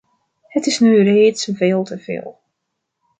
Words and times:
Het 0.47 0.65
is 0.65 0.79
nu 0.79 1.03
reeds 1.03 1.51
veel 1.55 1.83
te 1.83 1.99
veel. 1.99 2.39